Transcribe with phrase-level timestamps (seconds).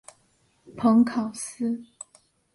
[0.75, 1.83] 蓬考斯。